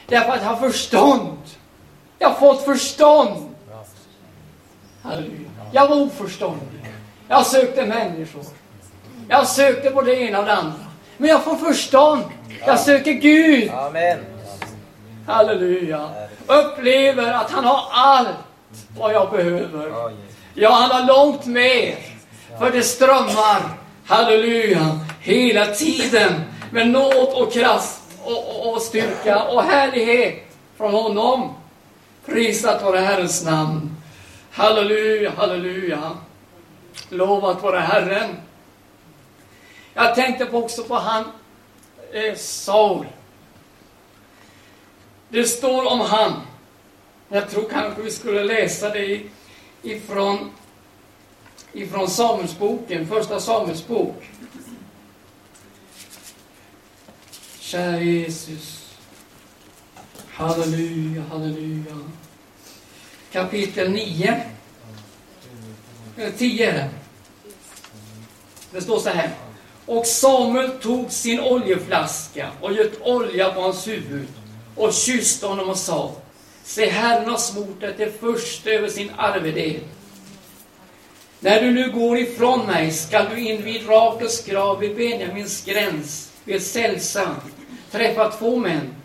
Därför 0.07 0.31
att 0.31 0.41
jag 0.41 0.49
har 0.49 0.69
förstånd. 0.69 1.37
Jag 2.19 2.29
har 2.29 2.35
fått 2.35 2.65
förstånd. 2.65 3.55
Halleluja. 5.01 5.49
Jag 5.71 5.87
var 5.87 5.95
oförståndig. 5.95 6.85
Jag 7.27 7.45
sökte 7.45 7.85
människor. 7.85 8.43
Jag 9.29 9.47
sökte 9.47 9.89
både 9.89 10.11
det 10.11 10.21
ena 10.21 10.39
och 10.39 10.45
det 10.45 10.53
andra. 10.53 10.85
Men 11.17 11.29
jag 11.29 11.43
får 11.43 11.55
förstånd. 11.55 12.23
Jag 12.65 12.79
söker 12.79 13.11
Gud. 13.11 13.71
Amen. 13.71 14.19
Halleluja. 15.27 16.09
Upplever 16.47 17.33
att 17.33 17.51
han 17.51 17.65
har 17.65 17.83
allt 17.91 18.27
vad 18.97 19.13
jag 19.13 19.31
behöver. 19.31 20.13
Ja, 20.53 20.69
han 20.69 20.91
har 20.91 21.07
långt 21.07 21.45
mer. 21.45 21.95
För 22.59 22.71
det 22.71 22.83
strömmar, 22.83 23.61
halleluja, 24.05 24.99
hela 25.21 25.65
tiden 25.65 26.33
med 26.71 26.87
nåd 26.89 27.33
och 27.33 27.53
kraft 27.53 28.01
och, 28.23 28.65
och, 28.65 28.73
och 28.73 28.81
styrka 28.81 29.43
och 29.43 29.63
härlighet 29.63 30.35
från 30.77 30.93
honom. 30.93 31.53
Prisat 32.29 32.83
vare 32.83 32.97
Herrens 32.97 33.45
namn. 33.45 33.95
Halleluja, 34.51 35.31
halleluja. 35.37 36.17
Lovat 37.09 37.63
vare 37.63 37.79
Herren. 37.79 38.35
Jag 39.93 40.15
tänkte 40.15 40.49
också 40.51 40.83
på 40.83 40.95
han 40.95 41.23
eh, 42.11 42.35
Saul. 42.35 43.05
Det 45.29 45.43
står 45.43 45.91
om 45.91 45.99
han. 45.99 46.33
Jag 47.29 47.49
tror 47.49 47.69
kanske 47.69 48.01
vi 48.01 48.11
skulle 48.11 48.43
läsa 48.43 48.89
det 48.89 49.21
ifrån, 49.81 50.51
ifrån 51.73 52.09
Samuelsboken, 52.09 53.07
första 53.07 53.39
Samuelsbok. 53.39 54.29
Kära 57.59 57.99
Jesus. 57.99 58.95
Halleluja, 60.27 61.23
halleluja. 61.31 61.95
Kapitel 63.31 63.91
9. 63.91 64.43
10 66.37 66.63
eh, 66.63 66.69
är 66.69 66.73
det. 66.73 66.89
Det 68.71 68.81
står 68.81 68.99
så 68.99 69.09
här. 69.09 69.29
Och 69.85 70.05
Samuel 70.05 70.69
tog 70.69 71.11
sin 71.11 71.39
oljeflaska 71.39 72.49
och 72.61 72.73
gött 72.73 73.01
olja 73.01 73.53
på 73.53 73.61
hans 73.61 73.87
huvud 73.87 74.27
och 74.75 74.93
kysste 74.93 75.47
honom 75.47 75.69
och 75.69 75.77
sa 75.77 76.15
Se, 76.63 76.89
Herren 76.89 77.29
har 77.29 77.37
smort 77.37 77.81
dig 77.81 77.97
till 77.97 78.11
första 78.11 78.69
över 78.69 78.87
sin 78.87 79.11
arvedel. 79.17 79.79
När 81.39 81.61
du 81.61 81.71
nu 81.71 81.91
går 81.91 82.17
ifrån 82.17 82.65
mig 82.65 82.91
skall 82.91 83.25
du 83.29 83.39
in 83.39 83.63
vid 83.63 83.89
Rakels 83.89 84.45
grav 84.45 84.79
vid 84.79 84.95
Benjamins 84.95 85.65
gräns, 85.65 86.31
vid 86.43 86.61
Sälsa, 86.61 87.35
träffa 87.91 88.31
två 88.31 88.57
män. 88.57 88.95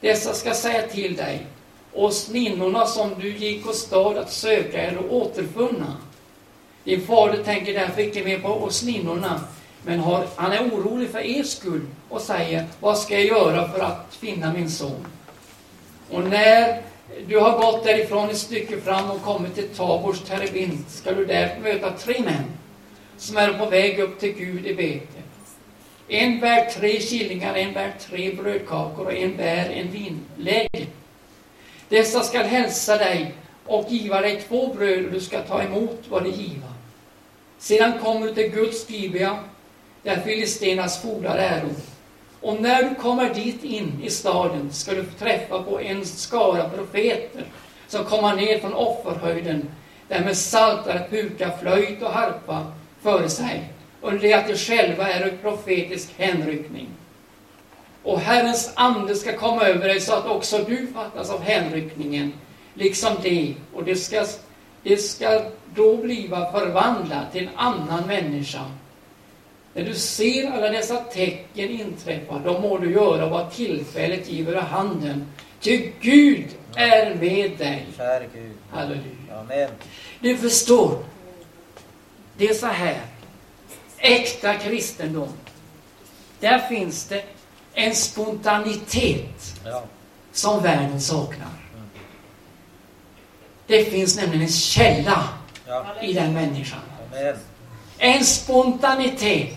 Dessa 0.00 0.34
ska 0.34 0.54
säga 0.54 0.82
till 0.82 1.16
dig, 1.16 1.46
åsninnorna 1.92 2.86
som 2.86 3.10
du 3.20 3.36
gick 3.36 3.66
och 3.66 3.74
stad 3.74 4.18
att 4.18 4.32
söka 4.32 4.82
är 4.82 5.12
återfunna. 5.12 5.96
Din 6.84 7.00
fader 7.00 7.44
tänker 7.44 7.74
därför 7.74 8.02
icke 8.02 8.24
mer 8.24 8.38
på 8.38 8.48
åsninnorna, 8.48 9.40
men 9.84 10.00
har, 10.00 10.26
han 10.36 10.52
är 10.52 10.62
orolig 10.62 11.10
för 11.10 11.18
er 11.18 11.42
skull 11.42 11.86
och 12.08 12.20
säger, 12.20 12.66
vad 12.80 12.98
ska 12.98 13.14
jag 13.14 13.26
göra 13.26 13.68
för 13.68 13.80
att 13.80 14.16
finna 14.20 14.52
min 14.52 14.70
son? 14.70 15.06
Och 16.10 16.22
när 16.22 16.82
du 17.26 17.38
har 17.38 17.58
gått 17.58 17.84
därifrån 17.84 18.30
ett 18.30 18.38
stycke 18.38 18.80
fram 18.80 19.10
och 19.10 19.22
kommit 19.22 19.54
till 19.54 19.68
Tabors 19.68 20.20
terebint, 20.20 20.90
ska 20.90 21.12
du 21.12 21.24
där 21.26 21.58
möta 21.62 21.90
tre 21.90 22.20
män 22.20 22.44
som 23.16 23.36
är 23.36 23.52
på 23.52 23.66
väg 23.66 23.98
upp 23.98 24.20
till 24.20 24.32
Gud 24.32 24.66
i 24.66 24.74
bete. 24.74 25.22
En 26.08 26.40
bär 26.40 26.70
tre 26.70 27.00
killingar, 27.00 27.54
en 27.54 27.72
bär 27.72 27.92
tre 28.00 28.34
brödkakor 28.34 29.06
och 29.06 29.12
en 29.12 29.36
bär 29.36 29.70
en 29.70 29.90
vinläge. 29.90 30.86
Dessa 31.90 32.22
skall 32.22 32.44
hälsa 32.44 32.96
dig 32.96 33.34
och 33.66 33.86
giva 33.88 34.20
dig 34.20 34.42
två 34.48 34.74
bröd 34.74 35.04
och 35.04 35.12
du 35.12 35.20
ska 35.20 35.40
ta 35.40 35.62
emot 35.62 36.04
vad 36.08 36.22
de 36.22 36.30
giva. 36.30 36.68
Sedan 37.58 37.92
kommer 38.02 38.26
du 38.26 38.34
till 38.34 38.50
Guds 38.50 38.90
Gibea, 38.90 39.38
där 40.02 40.16
Filistenas 40.16 41.02
fogdar 41.02 41.38
äro. 41.38 41.68
Och 42.40 42.62
när 42.62 42.82
du 42.82 42.94
kommer 42.94 43.34
dit 43.34 43.64
in 43.64 44.00
i 44.04 44.10
staden 44.10 44.72
ska 44.72 44.92
du 44.92 45.04
träffa 45.18 45.62
på 45.62 45.80
en 45.80 46.06
skara 46.06 46.68
profeter 46.68 47.44
som 47.88 48.04
kommer 48.04 48.36
ner 48.36 48.58
från 48.58 48.74
offerhöjden, 48.74 49.70
där 50.08 50.24
med 50.24 50.36
saltare, 50.36 51.06
puka, 51.10 51.50
flöjt 51.60 52.02
och 52.02 52.10
harpa 52.10 52.66
före 53.02 53.28
sig, 53.28 53.64
under 54.00 54.20
det 54.20 54.32
att 54.32 54.48
de 54.48 54.56
själva 54.56 55.08
är 55.08 55.28
i 55.28 55.30
profetisk 55.30 56.08
hänryckning. 56.16 56.88
Och 58.02 58.20
Herrens 58.20 58.72
ande 58.74 59.14
ska 59.14 59.36
komma 59.36 59.62
över 59.62 59.88
dig 59.88 60.00
så 60.00 60.14
att 60.14 60.26
också 60.26 60.58
du 60.58 60.86
fattas 60.94 61.30
av 61.30 61.42
hänryckningen, 61.42 62.32
liksom 62.74 63.12
det, 63.22 63.54
och 63.74 63.84
det 63.84 63.96
ska, 63.96 64.26
det 64.82 64.96
ska 64.96 65.42
då 65.74 65.96
bliva 65.96 66.52
förvandlat 66.52 67.32
till 67.32 67.48
en 67.48 67.56
annan 67.56 68.06
människa. 68.06 68.64
När 69.74 69.84
du 69.84 69.94
ser 69.94 70.50
alla 70.50 70.68
dessa 70.68 70.96
tecken 70.96 71.70
inträffa, 71.70 72.38
då 72.44 72.60
må 72.60 72.78
du 72.78 72.92
göra 72.92 73.28
vad 73.28 73.52
tillfället 73.52 74.30
giver 74.30 74.52
i 74.52 74.60
handen. 74.60 75.26
Ty 75.60 75.92
Gud 76.00 76.46
är 76.74 77.14
med 77.14 77.50
dig. 77.58 77.86
Käre 77.96 78.24
Gud. 78.34 78.52
Halleluja. 78.70 79.40
Amen. 79.40 79.70
Du 80.20 80.36
förstår, 80.36 80.98
det 82.36 82.48
är 82.48 82.54
så 82.54 82.66
här. 82.66 83.00
Äkta 83.98 84.54
kristendom, 84.54 85.32
där 86.40 86.58
finns 86.58 87.04
det 87.04 87.24
en 87.80 87.94
spontanitet 87.94 89.54
Ja. 89.64 89.82
som 90.32 90.62
världen 90.62 91.00
saknar. 91.00 91.48
Det 93.66 93.84
finns 93.84 94.16
nämligen 94.16 94.42
en 94.42 94.48
källa 94.48 95.28
Ja. 95.66 95.84
i 96.02 96.12
den 96.12 96.32
människan. 96.32 96.80
Amen. 97.12 97.36
En 97.98 98.24
spontanitet. 98.24 99.56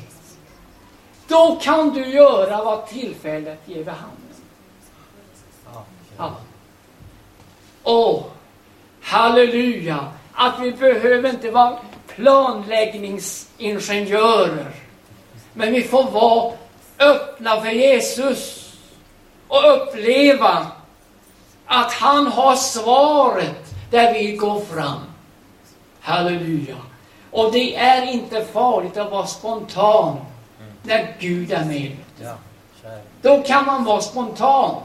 Då 1.28 1.60
kan 1.62 1.94
du 1.94 2.06
göra 2.06 2.64
vad 2.64 2.88
tillfället 2.88 3.60
ger 3.66 3.76
vid 3.76 3.88
handen. 3.88 4.18
Ja. 6.18 6.36
Åh, 7.84 8.24
halleluja! 9.02 10.12
Att 10.34 10.60
vi 10.60 10.72
behöver 10.72 11.30
inte 11.30 11.52
vara 11.52 11.78
planläggningsingenjörer. 12.08 14.72
Men 15.54 15.74
vi 15.74 15.84
får 15.84 16.04
vara 16.12 16.54
öppna 17.04 17.62
för 17.62 17.70
Jesus 17.70 18.74
och 19.48 19.74
uppleva 19.74 20.68
att 21.66 21.94
han 21.94 22.28
har 22.28 22.56
svaret 22.56 23.76
där 23.92 24.14
vi 24.14 24.36
går 24.36 24.60
fram. 24.60 25.00
Halleluja! 26.00 26.76
Och 27.32 27.52
det 27.52 27.76
är 27.76 28.12
inte 28.12 28.46
farligt 28.46 28.98
att 28.98 29.12
vara 29.12 29.28
spontan 29.28 30.18
när 30.84 31.16
Gud 31.20 31.52
är 31.52 31.66
med. 31.66 31.98
Då 33.22 33.42
kan 33.42 33.66
man 33.66 33.84
vara 33.84 34.02
spontan. 34.02 34.82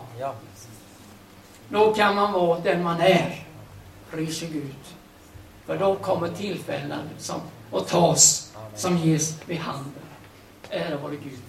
Då 1.69 1.95
kan 1.95 2.15
man 2.15 2.33
vara 2.33 2.59
den 2.59 2.83
man 2.83 3.01
är. 3.01 3.45
Prise 4.11 4.47
Gud. 4.47 4.75
För 5.67 5.79
då 5.79 5.95
kommer 5.95 6.29
tillfällena 6.29 6.99
som, 7.19 7.41
att 7.73 7.89
tas 7.89 8.53
som 8.75 8.99
ges 8.99 9.35
vid 9.47 9.59
handen. 9.59 9.93
Ära 10.71 10.97
vare 10.97 11.17
Gud. 11.17 11.48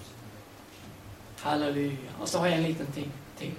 Halleluja. 1.41 1.97
Och 2.19 2.29
så 2.29 2.39
har 2.39 2.47
jag 2.47 2.55
en 2.55 2.63
liten 2.63 2.87
ting 2.87 3.11
till. 3.37 3.53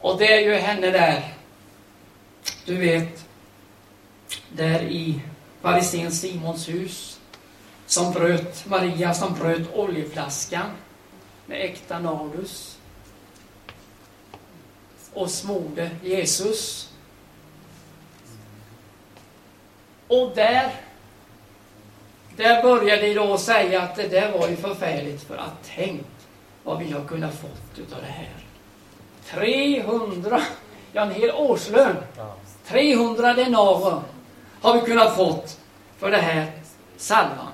Och 0.00 0.18
det 0.18 0.32
är 0.32 0.40
ju 0.40 0.54
henne 0.54 0.90
där, 0.90 1.34
du 2.64 2.76
vet, 2.76 3.24
där 4.52 4.82
i 4.82 5.20
farisén 5.62 6.12
Simons 6.12 6.68
hus, 6.68 7.20
som 7.86 8.12
bröt, 8.12 8.66
Maria 8.66 9.14
som 9.14 9.34
bröt 9.34 9.74
oljeflaskan 9.74 10.70
med 11.46 11.64
äkta 11.64 11.98
nardus 11.98 12.78
och 15.12 15.30
smorde 15.30 15.90
Jesus. 16.02 16.90
Och 20.08 20.32
där, 20.34 20.72
där 22.36 22.62
började 22.62 23.02
de 23.02 23.14
då 23.14 23.38
säga 23.38 23.82
att 23.82 23.96
det 23.96 24.08
där 24.08 24.38
var 24.38 24.48
ju 24.48 24.56
förfärligt 24.56 25.22
för 25.22 25.36
att 25.36 25.70
tänk 25.76 26.06
vad 26.62 26.78
vi 26.78 26.90
har 26.92 27.04
kunnat 27.04 27.34
fått 27.34 27.78
utav 27.78 27.98
det 28.00 28.06
här. 28.06 28.44
300, 29.30 30.42
ja 30.92 31.02
en 31.02 31.10
hel 31.10 31.30
årslön, 31.30 31.96
Ja. 32.16 32.34
300 32.66 33.34
denarer 33.34 34.02
har 34.60 34.74
vi 34.74 34.80
kunnat 34.80 35.16
fått 35.16 35.60
för 35.98 36.10
det 36.10 36.18
här 36.18 36.52
salvan. 36.96 37.52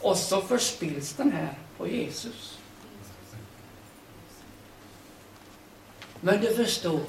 Och 0.00 0.16
så 0.16 0.40
förspills 0.40 1.12
den 1.12 1.32
här 1.32 1.54
på 1.78 1.88
Jesus. 1.88 2.58
Men 6.20 6.40
du 6.40 6.54
förstår, 6.54 7.00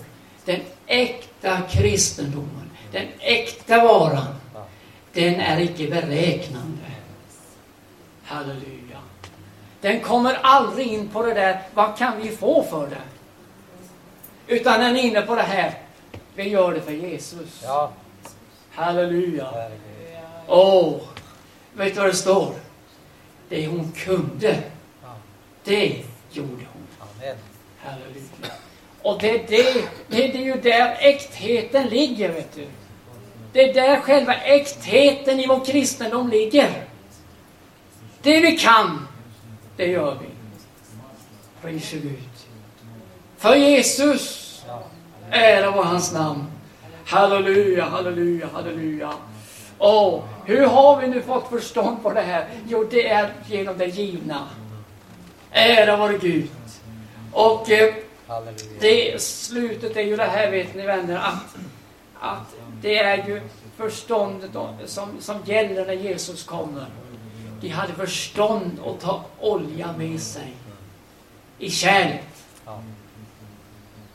den 0.45 0.61
äkta 0.87 1.61
kristendomen, 1.61 2.69
den 2.91 3.07
äkta 3.19 3.83
varan. 3.83 4.35
Den 5.15 5.35
är 5.35 5.59
icke 5.59 5.87
beräknande. 5.87 6.83
Halleluja. 8.23 8.99
Den 9.81 9.99
kommer 9.99 10.33
aldrig 10.33 10.87
in 10.87 11.09
på 11.09 11.23
det 11.23 11.33
där, 11.33 11.61
vad 11.73 11.97
kan 11.97 12.21
vi 12.21 12.29
få 12.29 12.63
för 12.63 12.87
det? 12.87 13.01
Utan 14.47 14.79
den 14.79 14.95
är 14.95 15.01
inne 15.01 15.21
på 15.21 15.35
det 15.35 15.41
här, 15.41 15.73
vi 16.35 16.49
gör 16.49 16.73
det 16.73 16.81
för 16.81 16.91
Jesus. 16.91 17.61
Ja. 17.63 17.91
Halleluja. 18.71 19.47
Åh, 20.47 21.01
vet 21.73 21.93
du 21.93 21.99
vad 21.99 22.09
det 22.09 22.15
står? 22.15 22.53
Det 23.49 23.67
hon 23.67 23.91
kunde, 23.91 24.57
det 25.63 26.03
gjorde 26.31 26.65
hon. 26.73 26.87
Amen. 26.99 27.37
Halleluja. 27.79 28.53
Och 29.01 29.21
det, 29.21 29.29
är 29.29 29.47
det, 29.47 29.73
det, 30.07 30.27
det 30.27 30.37
är 30.37 30.45
ju 30.45 30.61
där 30.61 30.97
äktheten 30.99 31.87
ligger, 31.87 32.29
vet 32.29 32.55
du. 32.55 32.67
Det 33.55 33.69
är 33.69 33.73
där 33.73 33.99
själva 33.99 34.33
äktheten 34.33 35.39
i 35.39 35.47
vår 35.47 35.65
kristendom 35.65 36.29
ligger. 36.29 36.83
Det 38.21 38.39
vi 38.39 38.57
kan, 38.57 39.07
det 39.77 39.85
gör 39.85 40.17
vi. 40.21 40.27
Prise 41.61 41.97
Gud. 41.97 42.29
För 43.37 43.55
Jesus. 43.55 44.63
Ära 45.31 45.71
vare 45.71 45.85
hans 45.85 46.13
namn. 46.13 46.45
Halleluja, 47.05 47.85
halleluja, 47.85 48.47
halleluja. 48.53 49.13
Åh, 49.77 50.23
hur 50.45 50.65
har 50.65 51.01
vi 51.01 51.07
nu 51.07 51.21
fått 51.21 51.49
förstånd 51.49 52.03
på 52.03 52.13
det 52.13 52.21
här? 52.21 52.47
Jo, 52.67 52.87
det 52.91 53.07
är 53.07 53.33
genom 53.47 53.77
det 53.77 53.85
givna. 53.85 54.47
Ära 55.51 55.97
vare 55.97 56.17
Gud. 56.17 56.49
Och 57.31 57.71
eh, 57.71 57.93
det, 58.79 59.21
slutet 59.21 59.97
är 59.97 60.01
ju 60.01 60.15
det 60.15 60.23
här, 60.23 60.51
vet 60.51 60.75
ni 60.75 60.85
vänner, 60.85 61.15
att, 61.15 61.55
att 62.19 62.55
det 62.81 62.97
är 62.97 63.27
ju 63.27 63.41
förståndet 63.77 64.51
som, 64.85 65.09
som 65.19 65.37
gäller 65.45 65.85
när 65.85 65.93
Jesus 65.93 66.43
kommer. 66.43 66.85
De 67.61 67.69
hade 67.69 67.93
förstånd 67.93 68.79
att 68.85 68.99
ta 68.99 69.23
olja 69.39 69.93
med 69.97 70.21
sig 70.21 70.53
i 71.59 71.69
kärlet. 71.69 72.45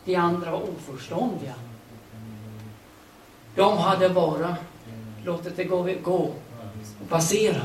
De 0.04 0.16
andra 0.16 0.50
var 0.50 0.62
oförståndiga. 0.62 1.54
De 3.54 3.78
hade 3.78 4.08
bara 4.08 4.56
låtit 5.24 5.56
det 5.56 5.64
gå, 5.64 5.88
gå 6.02 6.32
och 7.02 7.08
passera. 7.08 7.62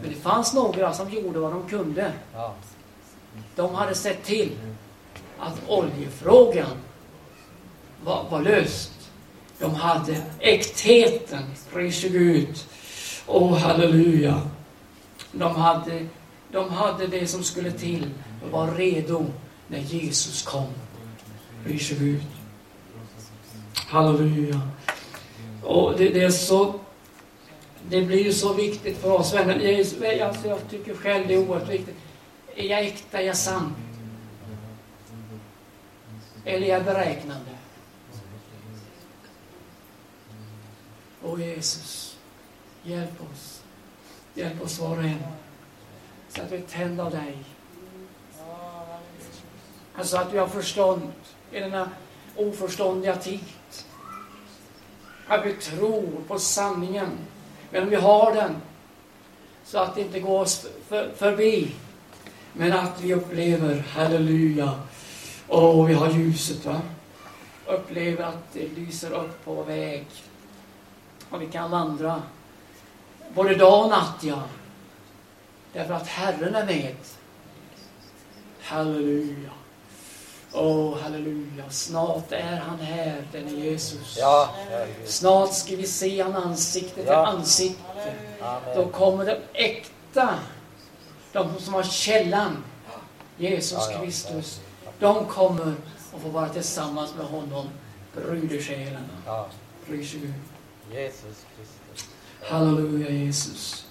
Men 0.00 0.10
det 0.10 0.16
fanns 0.16 0.54
några 0.54 0.92
som 0.92 1.10
gjorde 1.10 1.38
vad 1.38 1.52
de 1.52 1.68
kunde. 1.68 2.12
De 3.56 3.74
hade 3.74 3.94
sett 3.94 4.24
till 4.24 4.50
att 5.38 5.68
oljefrågan 5.68 6.76
var, 8.04 8.24
var 8.30 8.42
löst. 8.42 8.97
De 9.58 9.74
hade 9.74 10.22
äktheten, 10.40 11.42
prise 11.72 12.08
Gud. 12.08 12.58
Åh, 13.26 13.58
halleluja. 13.58 14.42
De 15.32 15.56
hade, 15.56 16.06
de 16.52 16.70
hade 16.70 17.06
det 17.06 17.26
som 17.26 17.42
skulle 17.42 17.72
till 17.72 18.10
och 18.44 18.50
var 18.50 18.74
redo 18.74 19.26
när 19.68 19.78
Jesus 19.78 20.42
kom. 20.42 20.66
Prise 21.64 21.94
Gud. 21.94 22.22
Halleluja. 23.74 24.60
Och 25.62 25.94
det, 25.98 26.08
det 26.08 26.24
är 26.24 26.30
så 26.30 26.80
det 27.90 28.02
blir 28.02 28.24
ju 28.24 28.32
så 28.32 28.52
viktigt 28.52 28.98
för 28.98 29.10
oss 29.10 29.34
vänner. 29.34 29.60
Jag, 29.60 30.20
alltså, 30.20 30.48
jag 30.48 30.58
tycker 30.70 30.94
själv 30.94 31.28
det 31.28 31.34
är 31.34 31.38
oerhört 31.38 31.68
viktigt. 31.68 31.96
Är 32.56 32.64
jag 32.64 32.80
äkta, 32.80 33.20
är 33.20 33.26
jag 33.26 33.36
sann? 33.36 33.74
Eller 36.44 36.66
är 36.66 36.70
jag 36.70 36.84
beräknande? 36.84 37.50
Åh 41.24 41.40
Jesus, 41.40 42.16
hjälp 42.82 43.22
oss. 43.32 43.62
Hjälp 44.34 44.62
oss 44.62 44.78
var 44.78 44.98
och 44.98 45.04
en. 45.04 45.22
Så 46.28 46.42
att 46.42 46.52
vi 46.52 46.56
är 46.56 46.62
tända 46.62 47.04
av 47.04 47.10
dig. 47.10 47.38
Alltså 49.94 50.16
att 50.16 50.32
vi 50.32 50.38
har 50.38 50.48
förstånd 50.48 51.12
i 51.52 51.60
denna 51.60 51.90
oförståndiga 52.36 53.16
tid. 53.16 53.44
Att 55.26 55.46
vi 55.46 55.52
tror 55.52 56.22
på 56.28 56.38
sanningen. 56.38 57.10
Men 57.70 57.90
vi 57.90 57.96
har 57.96 58.34
den. 58.34 58.56
Så 59.64 59.78
att 59.78 59.94
det 59.94 60.00
inte 60.00 60.20
går 60.20 60.40
oss 60.40 60.66
för, 60.88 61.10
förbi. 61.16 61.70
Men 62.52 62.72
att 62.72 63.00
vi 63.00 63.14
upplever, 63.14 63.78
halleluja, 63.78 64.80
och 65.48 65.90
vi 65.90 65.94
har 65.94 66.10
ljuset. 66.10 66.66
va? 66.66 66.80
Upplever 67.66 68.24
att 68.24 68.52
det 68.52 68.68
lyser 68.68 69.12
upp 69.12 69.44
på 69.44 69.54
vår 69.54 69.64
väg. 69.64 70.06
Och 71.30 71.42
vi 71.42 71.46
kan 71.46 71.70
vandra 71.70 72.22
både 73.34 73.54
dag 73.54 73.84
och 73.84 73.90
natt, 73.90 74.16
ja. 74.20 74.42
Därför 75.72 75.94
att 75.94 76.06
Herren 76.06 76.54
är 76.54 76.66
med. 76.66 76.94
Halleluja. 78.62 79.50
Åh, 80.52 80.98
halleluja. 80.98 81.70
Snart 81.70 82.32
är 82.32 82.56
han 82.56 82.78
här, 82.80 83.22
den 83.32 83.46
är 83.48 83.50
Jesus. 83.52 84.16
Ja. 84.20 84.50
Snart 85.06 85.52
ska 85.54 85.76
vi 85.76 85.86
se 85.86 86.22
han 86.22 86.36
ansikte 86.36 86.94
till 86.94 87.04
Ja. 87.06 87.26
ansikte. 87.26 88.14
Då 88.76 88.86
kommer 88.86 89.26
de 89.26 89.36
äkta, 89.52 90.34
de 91.32 91.58
som 91.58 91.74
har 91.74 91.82
källan, 91.82 92.64
Jesus 93.36 93.88
Ja, 93.90 94.00
Kristus. 94.00 94.60
De 94.98 95.26
kommer 95.26 95.74
att 96.14 96.22
få 96.22 96.28
vara 96.28 96.48
tillsammans 96.48 97.14
med 97.14 97.26
honom, 97.26 97.68
brudesjälarna. 98.14 99.44
Pris 99.86 100.12
Gud. 100.12 100.32
Jesus 100.92 101.44
Kristus. 101.56 102.08
Halleluja 102.42 103.10
Jesus. 103.10 103.84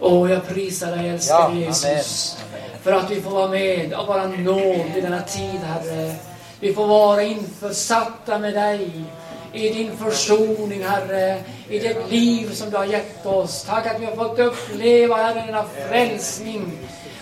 Åh, 0.00 0.30
jag 0.30 0.48
prisar 0.48 0.96
dig 0.96 1.06
Ja, 1.06 1.12
älskade 1.12 1.44
amen. 1.44 1.60
Jesus. 1.60 2.38
Amen. 2.40 2.78
För 2.82 2.92
att 2.92 3.10
vi 3.10 3.20
får 3.20 3.30
vara 3.30 3.48
med 3.48 3.92
av 3.92 4.06
bara 4.06 4.26
nåd 4.26 4.96
i 4.96 5.00
denna 5.00 5.22
tid, 5.22 5.60
Herre. 5.60 6.14
Vi 6.60 6.74
får 6.74 6.86
vara 6.86 7.22
införsatta 7.22 8.38
med 8.38 8.54
dig 8.54 9.04
i 9.52 9.68
din 9.68 9.96
försoning, 9.96 10.84
Herre. 10.84 11.42
I 11.68 11.78
det 11.78 12.10
liv 12.10 12.50
som 12.52 12.70
du 12.70 12.76
har 12.76 12.84
gett 12.84 13.26
oss. 13.26 13.64
Tack 13.64 13.86
att 13.86 14.00
vi 14.00 14.04
har 14.04 14.16
fått 14.16 14.38
uppleva, 14.38 15.16
Herre, 15.16 15.44
denna 15.46 15.64
frälsning. 15.88 16.72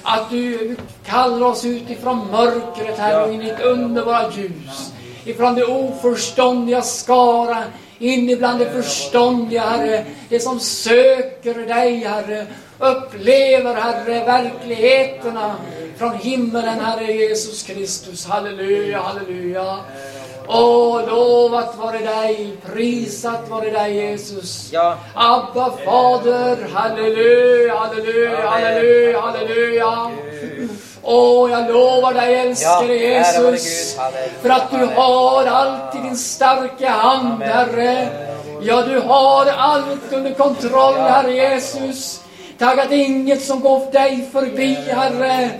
Att 0.02 0.30
du 0.30 0.76
kallar 1.04 1.46
oss 1.46 1.64
ut 1.64 1.90
ifrån 1.90 2.30
mörkret, 2.30 2.98
Herre, 2.98 3.24
och 3.24 3.32
in 3.32 3.42
i 3.42 3.48
ett 3.48 3.60
underbara 3.60 4.32
ljus. 4.32 4.92
Ifrån 5.24 5.54
det 5.54 5.64
oförståndiga 5.64 6.82
skara 6.82 7.64
in 8.00 8.30
ibland 8.30 8.58
det 8.58 8.70
förståndiga, 8.70 9.60
Herre. 9.60 10.04
Det 10.28 10.40
som 10.40 10.60
söker 10.60 11.54
dig, 11.54 11.94
Herre. 11.94 12.46
Upplever, 12.78 13.74
Herre, 13.74 14.24
verkligheterna 14.24 15.56
från 15.98 16.14
himmelen, 16.14 16.80
Herre 16.80 17.12
Jesus 17.12 17.62
Kristus. 17.62 18.26
Halleluja, 18.26 19.00
halleluja. 19.00 19.76
Åh, 20.48 21.06
lovat 21.06 21.78
vare 21.78 21.98
dig, 21.98 22.56
prisat 22.66 23.48
vare 23.48 23.70
dig, 23.70 23.96
Jesus. 23.96 24.72
Ja, 24.72 24.98
Abba, 25.14 25.70
Fader, 25.84 26.68
halleluja, 26.72 27.74
halleluja, 27.74 28.50
halleluja, 28.50 29.20
halleluja. 29.20 30.10
Åh, 31.12 31.50
jag 31.50 31.68
lovar 31.68 32.14
dig, 32.14 32.32
ja, 32.32 32.38
älskade 32.38 32.86
vare 32.86 32.96
Jesus. 32.96 33.96
Gud. 33.96 34.32
För 34.42 34.50
att 34.50 34.70
du 34.70 34.84
har 35.00 35.46
allt 35.46 35.94
i 35.94 35.98
din 35.98 36.16
starka 36.16 36.90
hand, 36.90 37.32
Amen. 37.32 37.48
Herre. 37.48 38.08
Ja, 38.62 38.82
du 38.82 39.00
har 39.00 39.46
allt 39.46 40.12
under 40.12 40.34
kontroll, 40.34 40.94
Ja. 40.96 41.08
Herre 41.08 41.32
Jesus. 41.32 42.20
Tack 42.58 42.78
att 42.78 42.92
inget 42.92 43.44
som 43.44 43.60
går 43.60 43.92
dig 43.92 44.28
förbi, 44.32 44.74
Herre. 44.74 45.50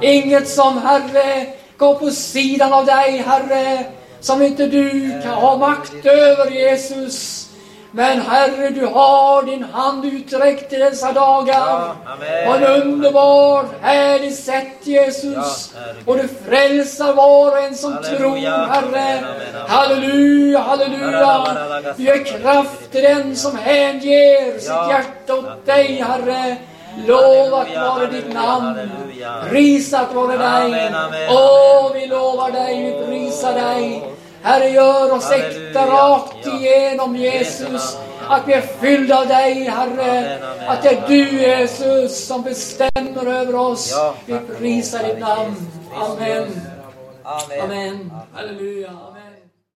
Inget 0.00 0.48
som, 0.48 0.78
Herre, 0.82 1.46
går 1.76 1.94
på 1.94 2.10
sidan 2.10 2.72
av 2.72 2.86
dig, 2.86 3.24
Herre. 3.26 3.84
Som 4.20 4.42
inte 4.42 4.66
du 4.66 5.20
kan 5.22 5.32
ha 5.32 5.56
makt 5.56 6.06
över, 6.06 6.50
Jesus. 6.50 7.46
Men 7.94 8.20
Herre, 8.20 8.70
du 8.70 8.86
har 8.86 9.42
din 9.42 9.64
hand 9.64 10.04
utsträckt 10.04 10.72
i 10.72 10.76
dessa 10.76 11.12
dagar. 11.12 11.54
Ja. 11.54 11.96
På 12.46 12.52
en 12.52 12.64
underbar, 12.64 13.64
härlig 13.80 14.34
sätt, 14.34 14.78
Jesus. 14.82 15.72
Ja, 15.74 15.80
och 16.06 16.16
du 16.16 16.28
frälsar 16.48 17.12
var 17.12 17.50
och 17.50 17.58
en 17.58 17.74
som 17.74 17.92
Halleluja. 17.92 18.18
tror, 18.18 18.66
Herre. 18.66 19.18
Amen, 19.18 19.24
amen. 19.24 19.68
Halleluja, 19.68 20.58
halleluja. 20.58 21.46
Du 21.96 22.08
är 22.08 22.24
kraft 22.24 22.94
i 22.94 23.00
den 23.00 23.36
som 23.36 23.56
hänger 23.58 24.58
sitt 24.58 24.68
hjärta 24.68 25.34
åt 25.34 25.66
dig, 25.66 26.04
Herre. 26.08 26.56
Lovat 27.06 27.66
vare 27.76 28.06
ditt 28.06 28.34
namn. 28.34 28.90
Prisat 29.50 30.14
vare 30.14 30.36
dig. 30.36 30.92
Åh, 31.30 31.90
vi 31.94 32.06
lovar 32.06 32.50
dig, 32.50 32.82
vi 32.84 33.06
prisar 33.06 33.54
dig. 33.54 34.02
Herre, 34.42 34.68
gör 34.68 35.12
oss 35.12 35.30
äkta 35.30 35.86
rakt 35.86 36.46
igenom, 36.46 37.16
Jesus. 37.16 37.98
Att 38.28 38.48
vi 38.48 38.52
är 38.52 38.60
fyllda 38.60 39.18
av 39.18 39.26
dig, 39.26 39.64
Herre. 39.64 40.38
Att 40.66 40.82
det 40.82 40.88
är 40.88 41.08
du, 41.08 41.40
Jesus, 41.40 42.26
som 42.26 42.42
bestämmer 42.42 43.26
över 43.26 43.54
oss. 43.54 43.94
Vi 44.26 44.38
prisar 44.58 45.04
ditt 45.04 45.18
namn. 45.18 45.56
Amen. 45.94 46.60
Amen. 47.62 48.12
Halleluja. 48.34 48.90